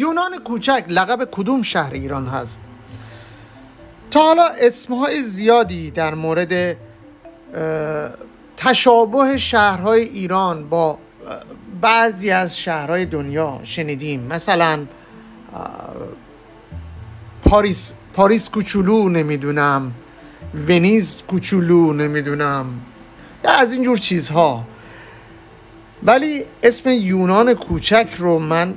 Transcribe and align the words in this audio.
یونان 0.00 0.38
کوچک 0.44 0.84
لقب 0.88 1.28
کدوم 1.32 1.62
شهر 1.62 1.92
ایران 1.92 2.26
هست؟ 2.26 2.60
تا 4.10 4.20
حالا 4.20 4.46
اسمهای 4.60 5.22
زیادی 5.22 5.90
در 5.90 6.14
مورد 6.14 6.76
تشابه 8.56 9.38
شهرهای 9.38 10.02
ایران 10.02 10.68
با 10.68 10.98
بعضی 11.80 12.30
از 12.30 12.58
شهرهای 12.58 13.06
دنیا 13.06 13.60
شنیدیم. 13.64 14.20
مثلا 14.20 14.86
پاریس 17.44 17.94
پاریس 18.14 18.48
کوچولو 18.48 19.08
نمی‌دونم 19.08 19.92
ونیز 20.68 21.22
کوچولو 21.28 21.92
نمی‌دونم 21.92 22.66
از 23.44 23.72
اینجور 23.72 23.98
چیزها. 23.98 24.64
ولی 26.02 26.44
اسم 26.62 26.88
یونان 26.88 27.54
کوچک 27.54 28.08
رو 28.18 28.38
من 28.38 28.74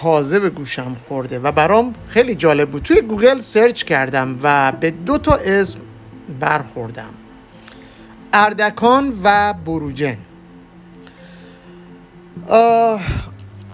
تازه 0.00 0.40
به 0.40 0.50
گوشم 0.50 0.96
خورده 1.08 1.38
و 1.38 1.52
برام 1.52 1.94
خیلی 2.04 2.34
جالب 2.34 2.70
بود. 2.70 2.82
توی 2.82 3.00
گوگل 3.00 3.38
سرچ 3.38 3.84
کردم 3.84 4.38
و 4.42 4.72
به 4.72 4.90
دو 4.90 5.18
تا 5.18 5.34
اسم 5.34 5.80
برخوردم. 6.40 7.10
اردکان 8.32 9.20
و 9.24 9.54
بروجن. 9.66 10.16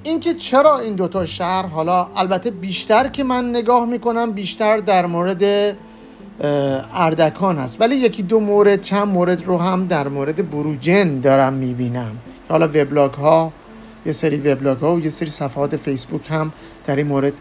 اینکه 0.03 0.35
چرا 0.35 0.79
این 0.79 0.95
دوتا 0.95 1.27
شهر؟ 1.27 1.67
حالا 1.67 2.07
البته 2.17 2.51
بیشتر 2.51 3.09
که 3.09 3.25
من 3.25 3.51
نگاه 3.51 3.87
می‌کنم 3.87 4.33
بیشتر 4.33 4.77
در 4.77 5.07
مورد 5.07 5.77
اردکان 6.95 7.59
هست. 7.59 7.81
ولی 7.81 7.97
یکی 7.97 8.23
دو 8.23 8.41
مورد 8.41 8.81
چند 8.81 9.09
مورد 9.09 9.47
رو 9.47 9.59
هم 9.59 9.87
در 9.87 10.09
مورد 10.09 10.51
بروجن 10.51 11.21
دارم 11.21 11.53
می‌بینم. 11.53 12.17
حالا 12.49 12.69
وبلاگ 12.69 13.15
ها 13.15 13.53
یه 14.07 14.13
سری 14.13 14.37
وبلاگ 14.37 14.79
ها 14.79 14.95
و 14.95 15.01
یه 15.01 15.11
سری 15.11 15.31
صفحات 15.31 15.77
فیسبوک 15.77 16.31
هم 16.31 16.53
در 16.87 16.97
این 16.97 17.07
مورد 17.07 17.33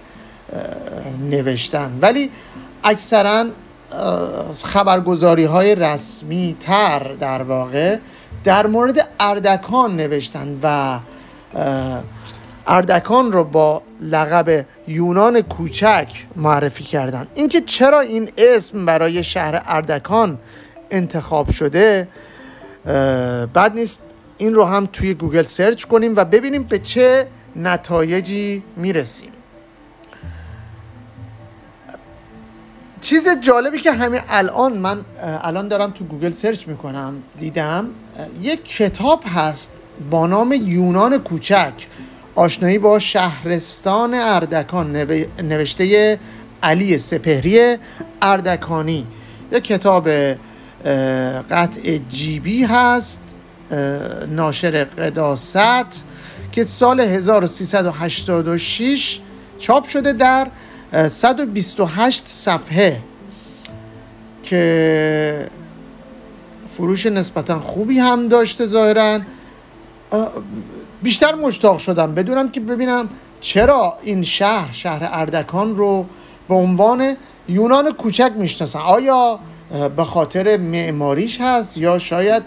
نوشتن. 1.29 1.99
ولی 2.01 2.29
اکثرا 2.83 3.45
خبرگزاری 4.63 5.43
های 5.43 5.75
رسمی 5.75 6.57
تر 6.59 6.99
در 7.19 7.41
واقع 7.41 7.97
در 8.43 8.67
مورد 8.67 9.09
اردکان 9.19 9.95
نوشتن 9.95 10.59
و 10.63 10.99
اردکان 12.67 13.31
رو 13.31 13.43
با 13.43 13.81
لقب 14.01 14.65
یونان 14.87 15.41
کوچک 15.41 16.07
معرفی 16.35 16.83
کردن. 16.83 17.27
اینکه 17.35 17.61
چرا 17.61 17.99
این 17.99 18.29
اسم 18.37 18.85
برای 18.85 19.23
شهر 19.23 19.63
اردکان 19.65 20.37
انتخاب 20.91 21.49
شده 21.49 22.07
بد 23.55 23.71
نیست. 23.75 24.01
این 24.39 24.53
رو 24.53 24.65
هم 24.65 24.85
توی 24.93 25.13
گوگل 25.13 25.43
search 25.43 25.83
کنیم 25.83 26.15
و 26.15 26.25
ببینیم 26.25 26.63
به 26.63 26.79
چه 26.79 27.27
نتایجی 27.55 28.63
می‌رسیم. 28.75 29.31
چیز 33.01 33.27
جالبی 33.41 33.79
که 33.79 33.91
همین 33.91 34.21
الان 34.29 34.77
من 34.77 35.01
الان 35.21 35.67
دارم 35.67 35.91
تو 35.91 36.05
گوگل 36.05 36.29
search 36.29 36.67
می‌کنم 36.67 37.23
دیدم 37.39 37.89
یک 38.41 38.75
کتاب 38.77 39.23
هست 39.35 39.71
با 40.11 40.27
نام 40.27 40.53
یونان 40.63 41.17
کوچک 41.17 41.73
آشنایی 42.35 42.77
با 42.77 42.99
شهرستان 42.99 44.13
اردکان 44.13 44.95
نوشته 45.41 46.19
علی 46.63 46.97
سپهری 46.97 47.77
اردکانی. 48.21 49.07
یک 49.51 49.63
کتاب 49.63 50.09
قطع 51.49 51.97
جیبی 52.09 52.63
هست. 52.63 53.21
ناشر 54.27 54.83
قداست 54.83 56.03
که 56.51 56.65
سال 56.65 56.99
1386 56.99 59.19
چاپ 59.59 59.85
شده 59.85 60.13
در 60.13 60.47
128 61.07 62.23
صفحه 62.27 63.01
که 64.43 65.49
فروش 66.67 67.05
نسبتا 67.05 67.59
خوبی 67.59 67.99
هم 67.99 68.27
داشته 68.27 68.65
ظاهرا. 68.65 69.19
بیشتر 71.03 71.35
مشتاق 71.35 71.77
شدم 71.77 72.15
بدونم 72.15 72.51
که 72.51 72.59
ببینم 72.59 73.09
چرا 73.41 73.97
این 74.03 74.23
شهر 74.23 74.71
شهر 74.71 75.09
اردکان 75.11 75.75
رو 75.75 76.05
به 76.47 76.55
عنوان 76.55 77.15
یونان 77.47 77.91
کوچک 77.91 78.31
می‌شناسن. 78.35 78.79
آیا 78.79 79.39
به 79.95 80.03
خاطر 80.03 80.57
معماریش 80.57 81.41
هست 81.41 81.77
یا 81.77 81.99
شاید 81.99 82.43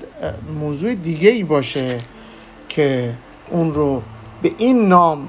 موضوع 0.60 0.94
دیگه 0.94 1.31
ای 1.31 1.44
باشه 1.44 1.99
که 2.69 3.15
اون 3.50 3.75
رو 3.75 4.03
به 4.43 4.53
این 4.59 4.88
نام 4.88 5.28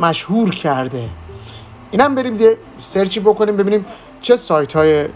مشهور 0.00 0.50
کرده. 0.50 1.08
اینم 1.90 2.14
بریم 2.14 2.36
یه 2.36 2.56
سرچی 2.78 3.20
بکنیم 3.20 3.56
ببینیم 3.56 3.84
چه 4.20 4.36
سایت 4.36 4.76
های 4.76 5.08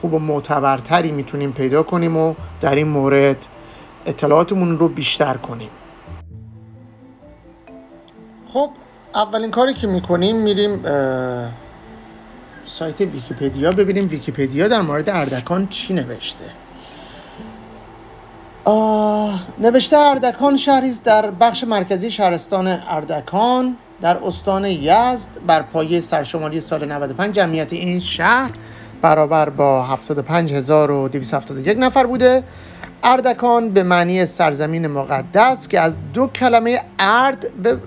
خوب 0.00 0.14
و 0.14 0.18
معتبرتری 0.18 1.12
می‌تونیم 1.12 1.52
پیدا 1.52 1.82
کنیم 1.82 2.16
و 2.16 2.34
در 2.60 2.74
این 2.74 2.88
مورد 2.88 3.46
اطلاعاتمون 4.06 4.78
رو 4.78 4.88
بیشتر 4.88 5.34
کنیم. 5.34 5.70
خب 8.52 8.70
اولین 9.14 9.50
کاری 9.50 9.74
که 9.74 9.86
می‌کنیم 9.86 10.36
میریم 10.36 10.82
سایت 12.64 13.00
ویکیپدیا. 13.00 13.72
ببینیم 13.72 14.08
ویکیپدیا 14.08 14.68
در 14.68 14.80
مورد 14.80 15.08
اردکان 15.08 15.66
چی 15.68 15.94
نوشته. 15.94 16.44
نوشته 19.58 19.96
اردکان 19.98 20.56
شهری 20.56 20.92
در 21.04 21.30
بخش 21.30 21.64
مرکزی 21.64 22.10
شهرستان 22.10 22.66
اردکان 22.88 23.76
در 24.00 24.16
استان 24.16 24.64
یزد 24.64 25.28
بر 25.46 25.62
پایه 25.62 26.00
سرشماری 26.00 26.60
سال 26.60 26.92
95 26.92 27.34
جمعیت 27.34 27.72
این 27.72 28.00
شهر 28.00 28.50
برابر 29.02 29.48
با 29.48 29.82
75271 29.82 31.78
نفر 31.78 32.06
بوده. 32.06 32.42
اردکان 33.02 33.70
به 33.70 33.82
معنی 33.82 34.26
سرزمین 34.26 34.86
مقدس 34.86 35.68
که 35.68 35.80
از 35.80 35.98
دو 36.14 36.26
کلمه 36.26 36.80
ارد 36.98 37.62
به, 37.62 37.78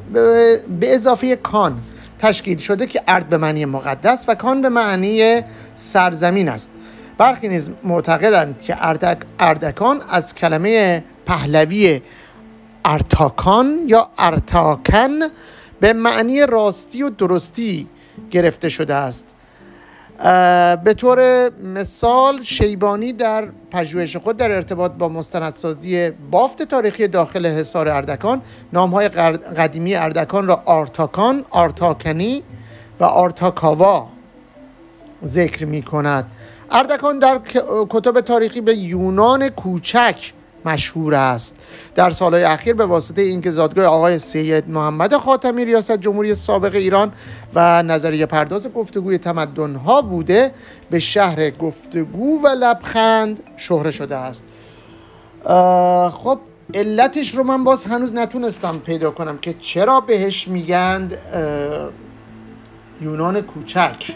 به 0.80 0.96
اضافه 0.96 1.36
کان 1.36 1.82
تشکیل 2.24 2.58
شده 2.58 2.88
که 2.88 3.02
ارد 3.08 3.30
به 3.30 3.38
معنی 3.38 3.66
مقدس 3.66 4.26
و 4.28 4.36
کان 4.36 4.62
به 4.62 4.70
معنی 4.70 5.42
سرزمین 5.76 6.50
است. 6.50 6.72
برخی 7.18 7.48
نیز 7.48 7.70
معتقدند 7.84 8.62
که 8.62 8.88
اردک 8.88 9.18
اردکان 9.40 10.02
از 10.10 10.36
کلمه 10.36 11.04
پهلوی 11.26 12.02
ارتاکان 12.86 13.80
یا 13.88 14.10
ارتاکن 14.18 15.10
به 15.80 15.94
معنی 15.94 16.46
راستی 16.46 17.04
و 17.04 17.10
درستی 17.10 17.88
گرفته 18.32 18.70
شده 18.70 18.94
است. 18.94 19.26
به 20.84 20.94
طور 20.98 21.50
مثال 21.64 22.44
شیبانی 22.44 23.14
در 23.14 23.48
پژوهش 23.72 24.18
خود 24.18 24.38
در 24.38 24.52
ارتباط 24.52 24.92
با 24.92 25.10
مستندسازی 25.10 26.10
بافت 26.10 26.64
تاریخی 26.64 27.08
داخل 27.08 27.46
حصار 27.46 27.90
اردکان 27.90 28.42
نامهای 28.74 29.10
قدیمی 29.10 29.96
اردکان 29.96 30.48
را 30.48 30.62
آرتاکان، 30.66 31.46
آرتاکنی 31.50 32.44
و 33.00 33.04
آرتاکاوا 33.04 34.08
ذکر 35.26 35.66
می 35.66 35.82
کند 35.82 36.26
اردکان 36.72 37.20
در 37.20 37.40
کتب 37.90 38.22
تاریخی 38.22 38.62
به 38.62 38.76
یونان 38.76 39.50
کوچک 39.50 40.34
مشهور 40.66 41.16
است. 41.16 41.56
در 41.96 42.10
سالهای 42.10 42.44
اخیر 42.44 42.74
به 42.74 42.86
واسطه 42.86 43.22
اینکه 43.22 43.52
زادگاه 43.52 43.86
آقای 43.86 44.20
سید 44.20 44.70
محمد 44.70 45.18
خاتمی 45.18 45.66
ریاست 45.66 45.98
جمهوری 45.98 46.36
سابق 46.36 46.76
ایران 46.76 47.12
و 47.56 47.84
نظریه 47.84 48.26
پرداز 48.26 48.74
گفتگوی 48.74 49.18
تمدن 49.18 49.76
ها 49.76 50.02
بوده 50.02 50.52
به 50.90 51.00
شهر 51.00 51.50
گفتگو 51.50 52.42
و 52.44 52.48
لبخند 52.48 53.44
شهره 53.58 53.92
شده 53.92 54.16
است. 54.16 54.46
خب 56.10 56.40
علتش 56.74 57.36
رو 57.36 57.44
من 57.44 57.64
باز 57.64 57.86
هنوز 57.86 58.14
نتونستم 58.14 58.80
پیدا 58.80 59.12
کنم 59.12 59.38
که 59.38 59.54
چرا 59.60 60.00
بهش 60.00 60.48
میگند 60.48 61.18
یونان 63.02 63.42
کوچک. 63.42 64.16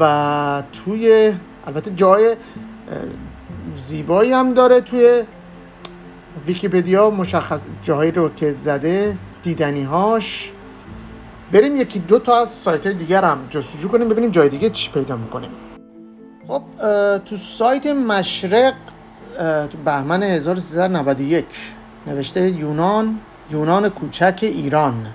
و 0.00 0.62
توی 0.72 1.32
البته 1.66 1.90
جای 1.90 2.36
زیبایی 3.76 4.32
هم 4.32 4.54
داره 4.54 4.80
توی 4.80 5.22
ویکیپدیا 6.46 7.10
مشخص 7.10 7.60
جاهایی 7.82 8.10
رو 8.10 8.28
که 8.28 8.52
زده 8.52 9.16
دیدنی 9.42 9.82
هاش 9.82 10.52
بریم 11.52 11.76
یکی 11.76 11.98
دو 11.98 12.18
تا 12.18 12.40
از 12.40 12.50
سایت 12.50 12.86
های 12.86 12.94
دیگر 12.94 13.24
هم 13.24 13.38
جستجو 13.50 13.88
کنیم 13.88 14.08
ببینیم 14.08 14.30
جای 14.30 14.48
دیگه 14.48 14.70
چی 14.70 14.90
پیدا 14.90 15.16
می‌کنیم. 15.16 15.50
خب 16.48 16.62
تو 17.18 17.36
سایت 17.36 17.86
مشرق 17.86 18.74
بهمن 19.84 20.22
1391 20.22 21.44
نوشته 22.06 22.50
یونان 22.50 23.18
یونان 23.50 23.88
کوچک 23.88 24.38
ایران. 24.42 25.06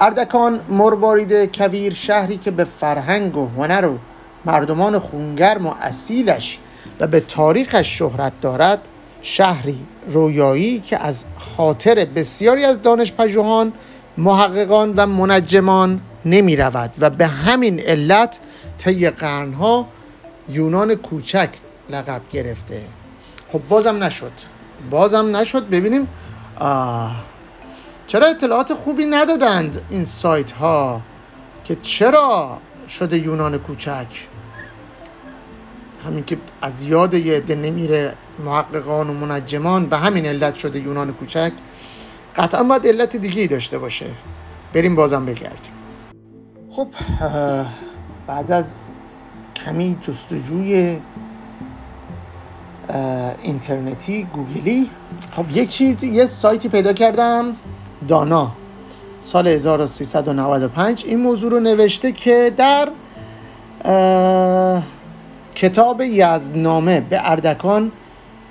اردکان 0.00 0.60
مروارید 0.68 1.56
کویر 1.56 1.94
شهری 1.94 2.36
که 2.36 2.50
به 2.50 2.64
فرهنگ 2.64 3.36
و 3.36 3.48
هنر 3.48 3.86
و 3.86 3.98
مردمان 4.44 4.98
خونگرم 4.98 5.66
و 5.66 5.74
اصیلش 5.80 6.58
و 7.00 7.06
به 7.06 7.20
تاریخش 7.20 7.98
شهرت 7.98 8.32
دارد 8.40 8.88
شهری 9.22 9.78
رویایی 10.08 10.80
که 10.80 10.98
از 10.98 11.24
خاطر 11.38 12.04
بسیاری 12.04 12.64
از 12.64 12.82
دانش 12.82 13.12
پژوهان 13.12 13.72
محققان 14.18 14.94
و 14.96 15.06
منجمان 15.06 16.00
نمی 16.24 16.56
رود 16.56 16.92
و 16.98 17.10
به 17.10 17.26
همین 17.26 17.80
علت 17.80 18.38
طی 18.78 19.10
قرنها 19.10 19.86
یونان 20.48 20.94
کوچک 20.94 21.50
لقب 21.90 22.20
گرفته. 22.32 22.82
خب 23.48 23.60
بازم 23.68 24.04
نشد. 24.04 24.32
بازم 24.90 25.36
نشد. 25.36 25.68
ببینیم 25.68 26.08
آه. 26.60 27.16
چرا 28.06 28.26
اطلاعات 28.26 28.74
خوبی 28.74 29.06
ندادند 29.06 29.82
این 29.90 30.04
سایت 30.04 30.50
ها 30.50 31.00
که 31.64 31.76
چرا 31.82 32.58
شده 32.88 33.18
یونان 33.18 33.58
کوچک؟ 33.58 34.06
همین 36.06 36.24
که 36.24 36.38
از 36.62 36.82
یاد 36.84 37.14
یه 37.14 37.36
عده 37.36 37.54
نمیره 37.54 38.14
محققان 38.44 39.10
و 39.10 39.12
منجمان 39.12 39.86
به 39.86 39.96
همین 39.96 40.26
علت 40.26 40.54
شده 40.54 40.80
یونان 40.80 41.12
کوچک. 41.12 41.52
قطعا 42.36 42.62
باید 42.62 42.86
علت 42.86 43.16
دیگه 43.16 43.40
ای 43.40 43.46
داشته 43.46 43.78
باشه. 43.78 44.06
بریم 44.72 44.96
بازم 44.96 45.26
بگردیم. 45.26 45.72
خب 46.70 46.88
بعد 48.26 48.52
از 48.52 48.74
کمی 49.64 49.98
جستجوی 50.00 51.00
اینترنتی 53.42 54.22
گوگلی 54.22 54.90
خب 55.32 55.44
یک 55.50 55.68
چیز 55.68 56.04
یه 56.04 56.26
سایتی 56.26 56.68
پیدا 56.68 56.92
کردم 56.92 57.56
دانا. 58.08 58.52
سال 59.22 59.48
1395 59.48 61.04
این 61.06 61.20
موضوع 61.20 61.50
رو 61.50 61.60
نوشته 61.60 62.12
که 62.12 62.52
در 62.56 62.88
کتاب 65.60 66.00
یزدنامه 66.02 67.00
به 67.00 67.30
اردکان 67.30 67.92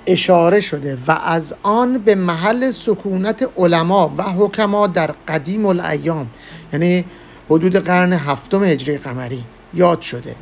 اشاره 0.06 0.60
شده 0.60 0.98
و 1.06 1.18
از 1.24 1.54
آن 1.62 1.98
به 1.98 2.14
محل 2.14 2.70
سکونت 2.70 3.48
علما 3.56 4.14
و 4.18 4.22
حکما 4.22 4.86
در 4.86 5.10
قدیم 5.28 5.66
الایام 5.66 6.30
یعنی 6.72 7.04
حدود 7.50 7.76
قرن 7.76 8.12
هفتم 8.12 8.64
هجری 8.64 8.98
قمری 8.98 9.44
یاد 9.74 10.00
شده 10.00 10.34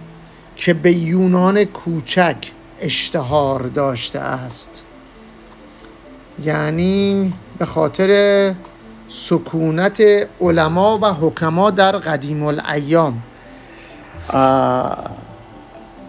که 0.57 0.75
به 0.75 0.93
یونان 0.93 1.65
کوچک 1.65 2.37
اشتهار 2.81 3.63
داشته 3.63 4.19
است. 4.19 4.85
یعنی 6.45 7.33
به 7.59 7.65
خاطر 7.65 8.55
سکونت 9.09 10.03
علما 10.41 10.99
و 11.03 11.07
حکما 11.07 11.71
در 11.71 11.97
قدیم 11.97 12.43
الایام. 12.43 13.23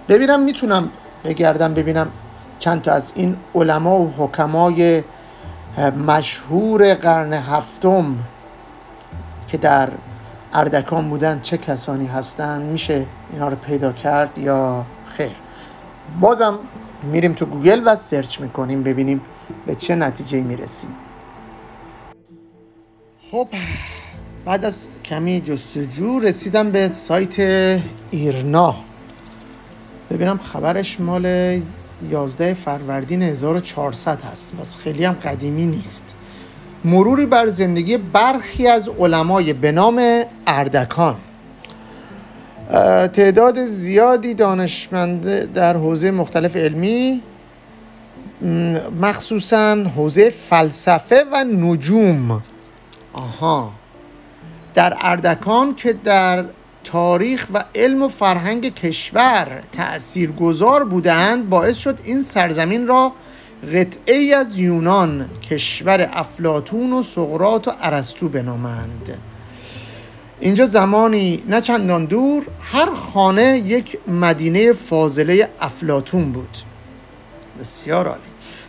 ببینم 0.10 0.40
می‌تونم 0.44 0.90
بگردم 1.24 1.74
ببینم 1.74 2.08
چند 2.60 2.82
تا 2.82 2.92
از 2.92 3.12
این 3.16 3.38
علما 3.56 4.00
و 4.00 4.14
حکمای 4.18 5.04
مشهور 6.08 6.94
قرن 6.94 7.34
هفتم 7.34 8.16
که 9.48 9.58
در 9.58 9.90
اردکان 10.54 11.10
بودن 11.10 11.40
چه 11.42 11.58
کسانی 11.58 12.08
هستند 12.08 12.62
میشه 12.62 13.06
اینا 13.34 13.48
رو 13.48 13.56
پیدا 13.56 13.92
کرد 13.92 14.38
یا 14.38 14.86
خیر؟ 15.06 15.36
بازم 16.20 16.60
میریم 17.04 17.34
تو 17.34 17.46
گوگل 17.46 17.82
و 17.86 17.96
سرچ 17.96 18.42
می‌کنیم 18.42 18.84
ببینیم 18.84 19.22
به 19.66 19.76
چه 19.76 19.96
نتیجه 19.96 20.42
می‌رسیم. 20.42 20.90
خب 23.32 23.48
بعد 24.46 24.66
از 24.66 24.88
کمی 25.06 25.42
جستجو 25.42 26.20
رسیدم 26.20 26.72
به 26.72 26.90
سایت 26.90 27.40
ایرنا. 28.12 28.76
ببینم 30.12 30.38
خبرش 30.38 31.00
مال 31.00 31.62
11 32.10 32.54
فروردین 32.54 33.22
1400 33.22 34.22
هست. 34.22 34.56
پس 34.56 34.76
خیلی 34.76 35.06
هم 35.06 35.14
قدیمی 35.14 35.66
نیست. 35.66 36.16
مروری 36.86 37.26
بر 37.26 37.48
زندگی 37.48 37.98
برخی 37.98 38.68
از 38.68 38.90
علمای 39.00 39.54
به 39.54 39.72
نام 39.72 40.24
اردکان. 40.48 41.16
تعداد 43.14 43.66
زیادی 43.66 44.34
دانشمند 44.34 45.54
در 45.54 45.78
حوزه 45.78 46.12
مختلف 46.12 46.56
علمی 46.56 47.22
مخصوصا 49.02 49.76
حوزه 49.96 50.30
فلسفه 50.30 51.26
و 51.32 51.44
نجوم. 51.44 52.44
آها. 53.14 53.72
در 54.74 54.98
اردکان 55.00 55.76
که 55.76 55.94
در 55.94 56.46
تاریخ 56.92 57.48
و 57.54 57.64
علم 57.76 58.04
و 58.04 58.08
فرهنگ 58.08 58.74
کشور 58.74 59.62
تأثیر 59.72 60.32
گذار 60.32 60.86
بودند 60.86 61.50
باعث 61.50 61.78
شد 61.78 62.00
این 62.04 62.22
سرزمین 62.22 62.88
را 62.88 63.14
قطعه 63.74 64.16
ای 64.16 64.34
از 64.34 64.60
یونان 64.60 65.30
کشور 65.50 66.10
افلاتون 66.14 66.94
و 66.94 67.04
سقرات 67.04 67.68
و 67.68 67.72
ارسطو 67.80 68.30
بنامند. 68.30 69.18
اینجا 70.40 70.66
زمانی 70.66 71.44
نه 71.48 71.62
چندان 71.62 72.06
دور 72.06 72.46
هر 72.62 72.96
خانه 72.96 73.58
یک 73.58 73.98
مدینه 74.08 74.74
فاضله 74.74 75.50
افلاتون 75.60 76.32
بود. 76.32 76.58
بسیار 77.60 78.08
عالی. 78.08 78.22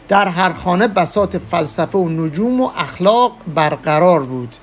در 0.08 0.28
هر 0.28 0.52
خانه 0.52 0.88
بسات 0.88 1.38
فلسفه 1.38 1.98
و 1.98 2.08
نجوم 2.08 2.60
و 2.60 2.70
اخلاق 2.76 3.32
برقرار 3.54 4.22
بود. 4.22 4.56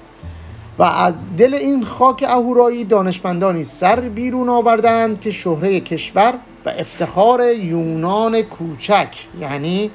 و 0.80 0.84
از 0.84 1.36
دل 1.38 1.54
این 1.54 1.86
خاک 1.86 2.26
اهورایی 2.28 2.84
دانشمندانی 2.84 3.64
سر 3.64 4.00
بیرون 4.00 4.50
آوردند 4.50 5.20
که 5.20 5.32
شهره 5.32 5.80
کشور 5.80 6.34
و 6.66 6.70
افتخار 6.70 7.44
یونان 7.52 8.42
کوچک 8.42 9.16
یعنی 9.40 9.92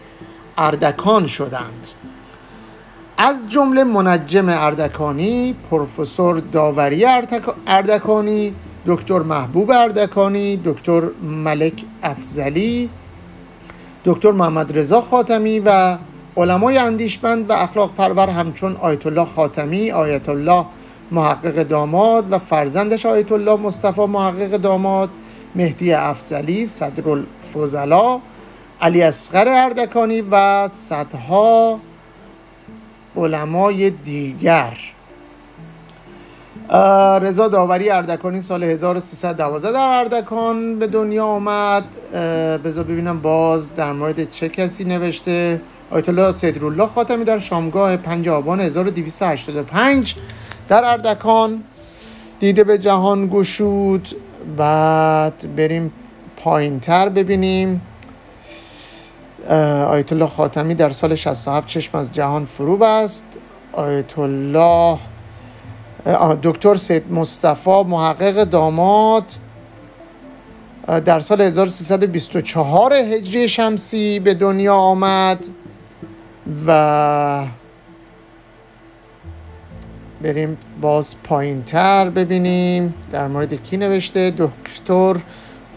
اردکان 0.58 1.26
شدند. 1.26 1.88
از 3.16 3.48
جمله 3.48 3.84
منجم 3.84 4.48
اردکانی 4.48 5.54
پروفسور 5.70 6.38
داوری 6.38 7.04
اردکانی 7.66 8.54
دکتر 8.86 9.18
محبوب 9.18 9.70
اردکانی 9.70 10.60
دکتر 10.64 11.02
ملک 11.22 11.82
افزلی 12.02 12.90
دکتر 14.04 14.30
محمد 14.30 14.78
رضا 14.78 15.00
خاتمی 15.00 15.60
و 15.60 15.98
علمای 16.36 16.78
اندیشمند 16.78 17.50
و 17.50 17.52
اخلاق 17.52 17.94
پرور 17.94 18.28
همچون 18.28 18.76
آیت 18.76 19.06
الله 19.06 19.24
خاتمی 19.24 19.90
آیت 19.90 20.28
الله 20.28 20.66
محقق 21.10 21.62
داماد 21.62 22.32
و 22.32 22.38
فرزندش 22.38 23.06
آیت 23.06 23.32
الله 23.32 23.56
مصطفی 23.56 24.06
محقق 24.06 24.56
داماد 24.56 25.10
مهدی 25.54 25.92
افزلی 25.92 26.66
صدر 26.66 27.08
الفضلا 27.08 28.20
علی 28.80 29.02
اصغر 29.02 29.48
اردکانی 29.48 30.20
و 30.20 30.68
صدها 30.68 31.80
علمای 33.16 33.90
دیگر. 33.90 34.72
رضا 37.20 37.48
داوری 37.48 37.90
اردکانی 37.90 38.40
سال 38.40 38.64
1312 38.64 39.72
در 39.72 39.86
اردکان 39.86 40.78
به 40.78 40.86
دنیا 40.86 41.24
آمد. 41.24 41.84
بذار 42.64 42.84
ببینم 42.84 43.20
باز 43.20 43.74
در 43.74 43.92
مورد 43.92 44.30
چه 44.30 44.48
کسی 44.48 44.84
نوشته. 44.84 45.60
آیت 45.92 46.08
الله 46.08 46.32
صدرالله 46.32 46.86
خاتمی 46.86 47.24
در 47.24 47.38
شامگاه 47.38 47.96
5 47.96 48.28
آبان 48.28 48.60
1285 48.60 50.14
در 50.68 50.84
اردکان 50.84 51.64
دیده 52.40 52.64
به 52.64 52.78
جهان 52.78 53.26
گشود. 53.26 54.08
بعد 54.56 55.56
بریم 55.56 55.92
پایین 56.36 56.80
تر 56.80 57.08
ببینیم 57.08 57.80
آیت 59.88 60.12
الله 60.12 60.26
خاتمی 60.26 60.74
در 60.74 60.90
سال 60.90 61.14
67 61.14 61.68
چشم 61.68 61.98
از 61.98 62.12
جهان 62.12 62.44
فرو 62.44 62.76
بست 62.76 63.26
آیت 63.72 64.18
الله 64.18 64.98
دکتر 66.42 66.74
سید 66.74 67.12
مصطفی 67.12 67.82
محقق 67.82 68.44
داماد 68.44 69.24
در 71.04 71.20
سال 71.20 71.40
1324 71.40 72.92
هجری 72.92 73.48
شمسی 73.48 74.20
به 74.20 74.34
دنیا 74.34 74.74
آمد. 74.74 75.46
و 76.66 77.46
بریم 80.22 80.56
باز 80.80 81.14
پایین 81.24 81.62
تر 81.62 82.10
ببینیم 82.10 82.94
در 83.10 83.26
مورد 83.26 83.62
کی 83.62 83.76
نوشته؟ 83.76 84.34
دکتر 84.38 85.16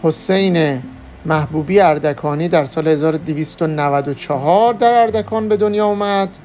حسین 0.02 0.82
محبوبی 1.26 1.80
اردکانی 1.80 2.48
در 2.48 2.64
سال 2.64 2.88
1294 2.88 4.74
در 4.74 5.02
اردکان 5.02 5.48
به 5.48 5.56
دنیا 5.56 5.86
آمد 5.86 6.38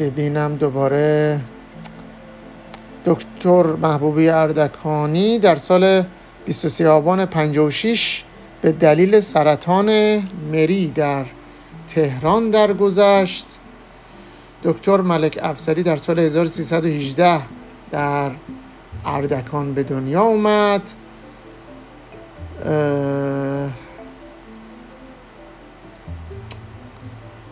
ببینم 0.00 0.56
دوباره. 0.56 1.40
دکتر 3.04 3.62
محبوبی 3.62 4.28
اردکانی 4.28 5.38
در 5.38 5.56
سال 5.56 6.04
23 6.46 6.88
آبان 6.88 7.26
56 7.26 8.24
به 8.62 8.72
دلیل 8.72 9.20
سرطان 9.20 9.88
مری 10.52 10.86
در 10.86 11.24
تهران 11.88 12.50
درگذشت. 12.50 13.46
دکتر 14.62 15.00
ملک 15.00 15.38
افسری 15.42 15.82
در 15.82 15.96
سال 15.96 16.18
1318 16.18 17.40
در 17.90 18.30
اردکان 19.04 19.74
به 19.74 19.82
دنیا 19.82 20.22
اومد. 20.22 20.90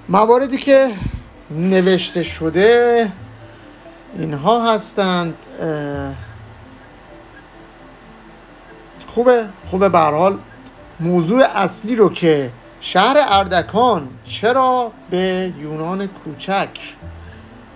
مواردی 0.08 0.56
که 0.56 0.90
نوشته 1.50 2.22
شده 2.22 3.08
اینها 4.18 4.74
هستند. 4.74 5.34
خوبه 9.14 9.44
خوبه 9.66 9.88
به 9.88 9.98
حال. 9.98 10.38
موضوع 11.00 11.44
اصلی 11.54 11.96
رو 11.96 12.08
که 12.08 12.50
شهر 12.80 13.16
اردکان 13.28 14.08
چرا 14.24 14.92
به 15.10 15.52
یونان 15.58 16.06
کوچک 16.06 16.68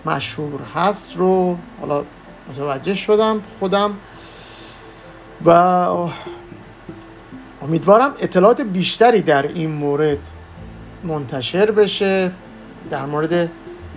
مشهور 0.06 0.60
هست 0.74 1.16
رو 1.16 1.56
حالا 1.80 2.04
متوجه 2.48 2.94
شدم 2.94 3.42
خودم 3.60 3.98
و 5.46 5.50
امیدوارم 7.62 8.14
اطلاعات 8.20 8.60
بیشتری 8.60 9.20
در 9.20 9.42
این 9.42 9.70
مورد 9.70 10.18
منتشر 11.04 11.70
بشه 11.70 12.32
در 12.90 13.04
مورد 13.04 13.50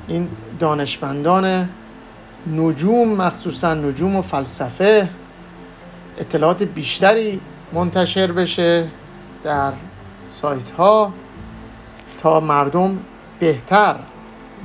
این 0.07 0.29
دانشمندان 0.59 1.69
نجوم 2.55 3.15
مخصوصا 3.15 3.73
نجوم 3.73 4.15
و 4.15 4.21
فلسفه. 4.21 5.09
اطلاعات 6.19 6.63
بیشتری 6.63 7.41
منتشر 7.73 8.31
بشه 8.31 8.87
در 9.43 9.73
سایت 10.27 10.71
ها 10.71 11.13
تا 12.17 12.39
مردم 12.39 12.99
بهتر 13.39 13.95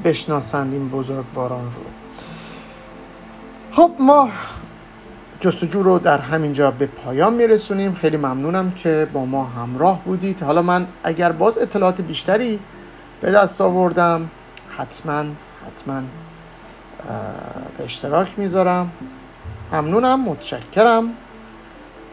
بشناسند 0.05 0.73
این 0.73 0.89
بزرگواران 0.89 1.65
رو. 1.65 1.83
خب 3.71 3.91
ما 4.01 4.29
جستجو 5.41 5.83
رو 5.83 5.99
در 5.99 6.19
همینجا 6.19 6.71
به 6.71 6.87
پایان 6.87 7.35
میرسونیم. 7.35 7.95
خیلی 7.95 8.17
ممنونم 8.17 8.71
که 8.71 9.09
با 9.13 9.25
ما 9.25 9.45
همراه 9.45 10.05
بودید. 10.05 10.43
حالا 10.43 10.63
من 10.63 10.87
اگر 11.05 11.33
باز 11.33 11.59
اطلاعات 11.59 12.01
بیشتری 12.01 12.61
به 13.21 13.31
دست 13.31 13.61
آوردم 13.61 14.31
حتما 14.79 15.25
حتما 15.67 16.03
به 17.79 17.85
اشتراک 17.85 18.39
می‌ذارم. 18.39 18.93
ممنونم 19.73 20.21
متشکرم. 20.21 21.09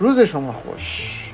روز 0.02 0.20
شما 0.20 0.52
خوش. 0.52 1.31